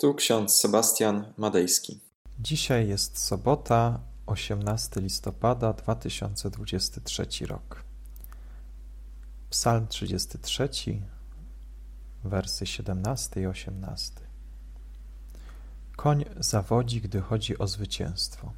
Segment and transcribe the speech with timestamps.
[0.00, 2.00] Tu ksiądz Sebastian Madejski.
[2.40, 7.84] Dzisiaj jest sobota, 18 listopada 2023 rok.
[9.50, 10.68] Psalm 33,
[12.24, 14.20] wersy 17 i 18.
[15.96, 18.52] Koń zawodzi, gdy chodzi o zwycięstwo,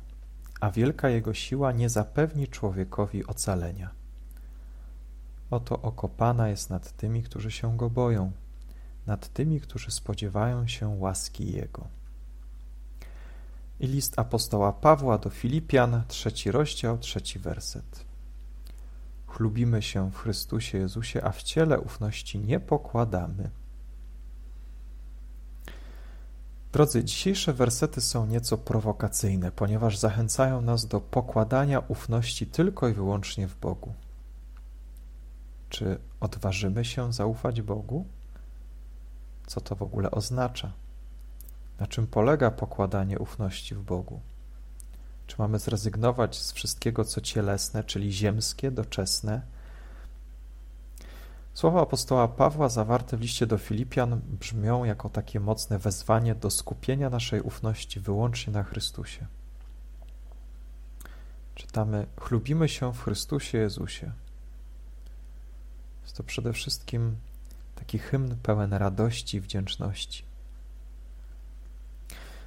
[0.61, 3.91] a wielka jego siła nie zapewni człowiekowi ocalenia.
[5.51, 8.33] Oto oko Pana jest nad tymi, którzy się go boją,
[9.07, 11.87] nad tymi, którzy spodziewają się łaski Jego.
[13.81, 18.05] I list apostoła Pawła do Filipian, trzeci rozdział, trzeci werset.
[19.27, 23.51] Chlubimy się w Chrystusie Jezusie, a w ciele ufności nie pokładamy.
[26.73, 33.49] Drodzy, dzisiejsze wersety są nieco prowokacyjne, ponieważ zachęcają nas do pokładania ufności tylko i wyłącznie
[33.49, 33.95] w Bogu.
[35.69, 38.07] Czy odważymy się zaufać Bogu?
[39.51, 40.73] Co to w ogóle oznacza?
[41.81, 44.21] Na czym polega pokładanie ufności w Bogu?
[45.27, 49.43] Czy mamy zrezygnować z wszystkiego, co cielesne, czyli ziemskie, doczesne?
[51.55, 57.11] Słowa apostoła Pawła zawarte w liście do Filipian brzmią jako takie mocne wezwanie do skupienia
[57.11, 59.27] naszej ufności wyłącznie na Chrystusie.
[61.55, 64.13] Czytamy: Chlubimy się w Chrystusie Jezusie.
[66.03, 67.17] Jest to przede wszystkim
[67.81, 70.25] taki hymn pełen radości i wdzięczności.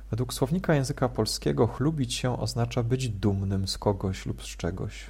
[0.09, 5.05] Według słownika języka polskiego chlubić się oznacza być dumnym z kogoś lub z czegoś.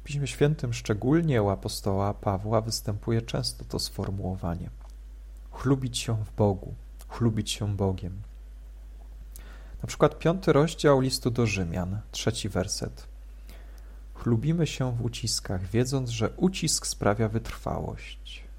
[0.00, 4.70] W Piśmie Świętym, szczególnie u apostoła Pawła, występuje często to sformułowanie.
[5.52, 6.74] Chlubić się w Bogu,
[7.08, 8.22] chlubić się Bogiem.
[9.82, 13.06] Na przykład piąty rozdział listu do Rzymian, trzeci werset.
[14.14, 18.49] Chlubimy się w uciskach, wiedząc, że ucisk sprawia wytrwałość.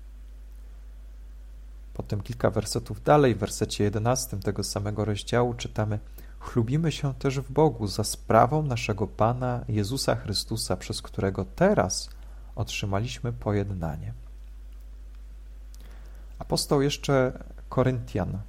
[2.11, 5.99] Potem kilka wersetów dalej, w wersecie 11 tego samego rozdziału czytamy
[6.39, 12.09] Chlubimy się też w Bogu za sprawą naszego Pana Jezusa Chrystusa, przez którego teraz
[12.55, 14.13] otrzymaliśmy pojednanie.
[16.39, 18.39] Apostoł jeszcze Koryntian,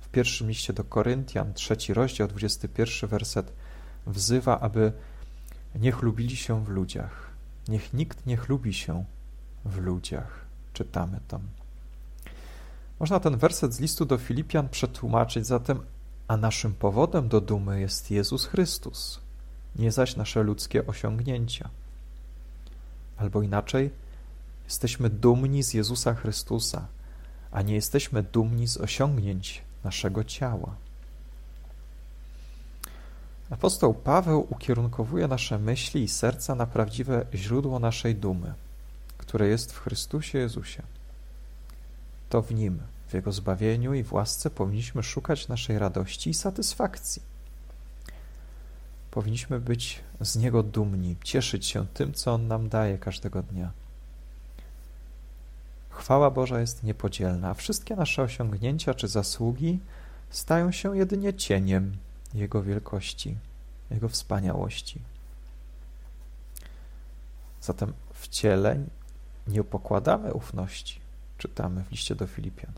[0.00, 3.52] w pierwszym liście do Koryntian, trzeci rozdział, 21 werset,
[4.06, 4.92] wzywa, aby
[5.74, 7.30] nie chlubili się w ludziach.
[7.68, 9.04] Niech nikt nie chlubi się
[9.64, 10.46] w ludziach.
[10.72, 11.40] Czytamy tam.
[13.00, 15.80] Można ten werset z listu do Filipian przetłumaczyć zatem,
[16.28, 19.20] a naszym powodem do dumy jest Jezus Chrystus,
[19.76, 21.70] nie zaś nasze ludzkie osiągnięcia.
[23.16, 23.90] Albo inaczej,
[24.64, 26.86] jesteśmy dumni z Jezusa Chrystusa,
[27.50, 30.74] a nie jesteśmy dumni z osiągnięć naszego ciała.
[33.50, 38.54] Apostoł Paweł ukierunkowuje nasze myśli i serca na prawdziwe źródło naszej dumy,
[39.18, 40.82] które jest w Chrystusie Jezusie
[42.28, 47.22] to w Nim, w Jego zbawieniu i w łasce powinniśmy szukać naszej radości i satysfakcji.
[49.10, 53.72] Powinniśmy być z Niego dumni, cieszyć się tym, co On nam daje każdego dnia.
[55.90, 59.78] Chwała Boża jest niepodzielna, a wszystkie nasze osiągnięcia czy zasługi
[60.30, 61.96] stają się jedynie cieniem
[62.34, 63.36] Jego wielkości,
[63.90, 65.00] Jego wspaniałości.
[67.60, 68.78] Zatem w ciele
[69.46, 71.00] nie pokładamy ufności,
[71.38, 72.72] czytamy w liście do Filipian.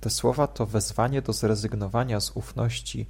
[0.00, 3.06] Te słowa to wezwanie do zrezygnowania z ufności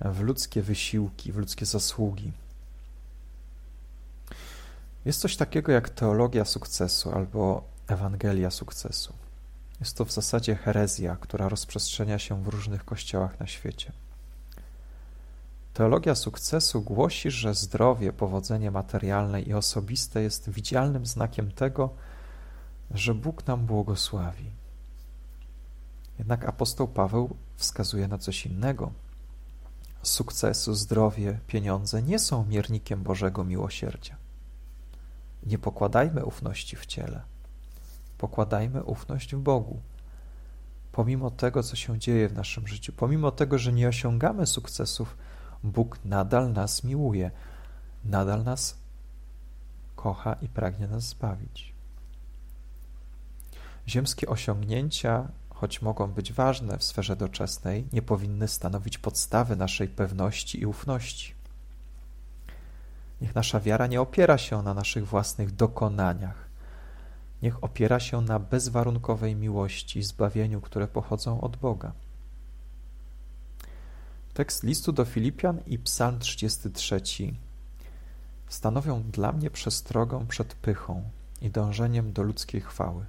[0.00, 2.32] w ludzkie wysiłki, w ludzkie zasługi.
[5.04, 9.12] Jest coś takiego jak teologia sukcesu albo Ewangelia sukcesu.
[9.80, 13.92] Jest to w zasadzie herezja, która rozprzestrzenia się w różnych kościołach na świecie.
[15.74, 21.90] Teologia sukcesu głosi, że zdrowie, powodzenie materialne i osobiste jest widzialnym znakiem tego,
[22.94, 24.50] że Bóg nam błogosławi.
[26.18, 28.92] Jednak apostoł Paweł wskazuje na coś innego.
[30.02, 34.16] Sukcesu, zdrowie, pieniądze nie są miernikiem Bożego miłosierdzia.
[35.46, 37.22] Nie pokładajmy ufności w ciele.
[38.18, 39.80] Pokładajmy ufność w Bogu.
[40.92, 45.16] Pomimo tego, co się dzieje w naszym życiu, pomimo tego, że nie osiągamy sukcesów,
[45.64, 47.30] Bóg nadal nas miłuje,
[48.04, 48.76] nadal nas
[49.96, 51.71] kocha i pragnie nas zbawić.
[53.88, 60.60] Ziemskie osiągnięcia, choć mogą być ważne w sferze doczesnej, nie powinny stanowić podstawy naszej pewności
[60.60, 61.34] i ufności.
[63.20, 66.48] Niech nasza wiara nie opiera się na naszych własnych dokonaniach.
[67.42, 71.92] Niech opiera się na bezwarunkowej miłości i zbawieniu, które pochodzą od Boga.
[74.34, 77.00] Tekst listu do Filipian i Psalm 33
[78.48, 81.02] stanowią dla mnie przestrogą przed pychą
[81.42, 83.04] i dążeniem do ludzkiej chwały.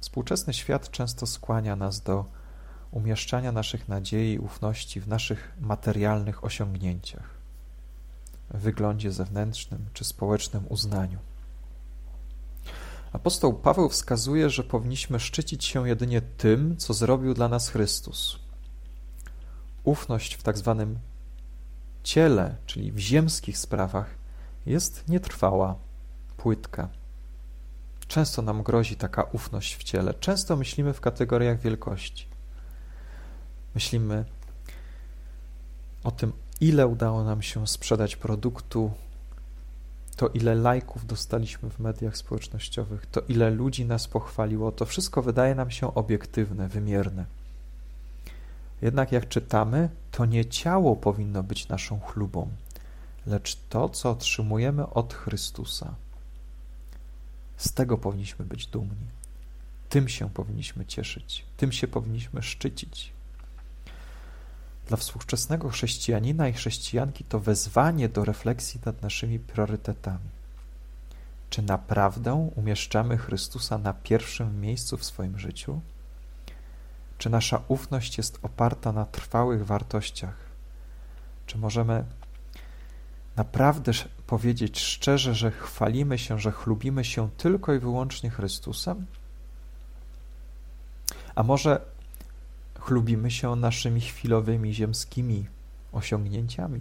[0.00, 2.24] Współczesny świat często skłania nas do
[2.90, 7.30] umieszczania naszych nadziei i ufności w naszych materialnych osiągnięciach,
[8.50, 11.18] wyglądzie zewnętrznym czy społecznym uznaniu.
[13.12, 18.38] Apostoł Paweł wskazuje, że powinniśmy szczycić się jedynie tym, co zrobił dla nas Chrystus.
[19.84, 20.98] Ufność w tak zwanym
[22.02, 24.14] ciele, czyli w ziemskich sprawach,
[24.66, 25.76] jest nietrwała,
[26.36, 26.88] płytka.
[28.08, 30.14] Często nam grozi taka ufność w ciele.
[30.14, 32.26] Często myślimy w kategoriach wielkości.
[33.74, 34.24] Myślimy
[36.04, 38.90] o tym, ile udało nam się sprzedać produktu,
[40.16, 45.54] to ile lajków dostaliśmy w mediach społecznościowych, to ile ludzi nas pochwaliło, to wszystko wydaje
[45.54, 47.24] nam się obiektywne, wymierne.
[48.82, 52.48] Jednak jak czytamy, to nie ciało powinno być naszą chlubą,
[53.26, 55.94] lecz to, co otrzymujemy od Chrystusa.
[57.58, 59.06] Z tego powinniśmy być dumni.
[59.88, 63.12] Tym się powinniśmy cieszyć, tym się powinniśmy szczycić.
[64.86, 70.28] Dla współczesnego chrześcijanina i chrześcijanki to wezwanie do refleksji nad naszymi priorytetami.
[71.50, 75.80] Czy naprawdę umieszczamy Chrystusa na pierwszym miejscu w swoim życiu?
[77.18, 80.36] Czy nasza ufność jest oparta na trwałych wartościach?
[81.46, 82.04] Czy możemy
[83.38, 83.92] naprawdę
[84.26, 89.06] powiedzieć szczerze, że chwalimy się, że chlubimy się tylko i wyłącznie Chrystusem?
[91.34, 91.80] A może
[92.80, 95.46] chlubimy się naszymi chwilowymi ziemskimi
[95.92, 96.80] osiągnięciami?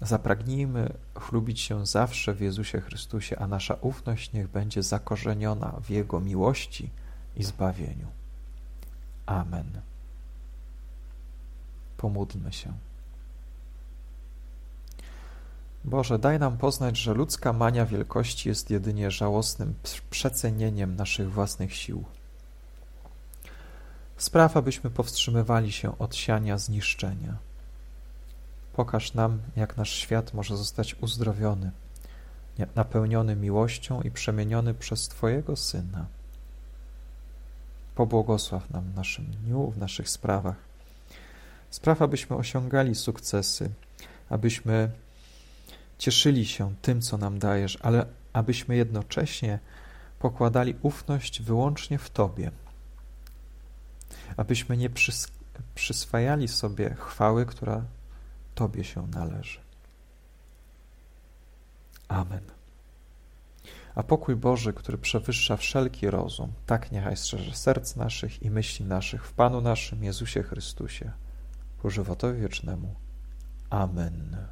[0.00, 6.20] Zapragnijmy chlubić się zawsze w Jezusie Chrystusie, a nasza ufność niech będzie zakorzeniona w Jego
[6.20, 6.90] miłości
[7.36, 8.08] i zbawieniu.
[9.26, 9.80] Amen.
[11.96, 12.89] Pomódlmy się.
[15.84, 19.74] Boże, daj nam poznać, że ludzka mania wielkości jest jedynie żałosnym
[20.10, 22.04] przecenieniem naszych własnych sił.
[24.16, 27.36] Spraw, abyśmy powstrzymywali się od siania zniszczenia.
[28.72, 31.70] Pokaż nam, jak nasz świat może zostać uzdrowiony,
[32.74, 36.06] napełniony miłością i przemieniony przez Twojego Syna.
[37.94, 40.56] Pobłogosław nam w naszym dniu, w naszych sprawach.
[41.70, 43.70] Spraw, abyśmy osiągali sukcesy,
[44.30, 44.90] abyśmy
[46.00, 49.58] cieszyli się tym, co nam dajesz, ale abyśmy jednocześnie
[50.18, 52.50] pokładali ufność wyłącznie w Tobie.
[54.36, 55.28] Abyśmy nie przys
[55.74, 57.84] przyswajali sobie chwały, która
[58.54, 59.60] Tobie się należy.
[62.08, 62.42] Amen.
[63.94, 69.26] A pokój Boży, który przewyższa wszelki rozum, tak niechaj strzeże serc naszych i myśli naszych
[69.26, 71.12] w Panu naszym Jezusie Chrystusie,
[71.82, 72.94] ku żywotowi wiecznemu.
[73.70, 74.50] Amen.